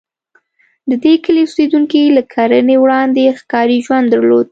[0.89, 4.47] د دې کلي اوسېدونکي له کرنې وړاندې ښکاري ژوند درلود.